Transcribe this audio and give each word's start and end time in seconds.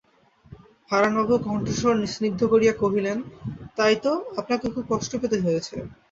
হারানবাবু 0.91 1.35
কণ্ঠস্বর 1.45 1.95
স্নিগ্ধ 2.13 2.41
করিয়া 2.53 2.73
কহিলেন, 2.81 3.17
তাই 3.77 3.95
তো, 4.03 4.11
আপনাকে 4.39 4.65
খুব 4.73 4.85
কষ্ট 4.91 5.11
পেতে 5.21 5.37
হয়েছে। 5.45 5.75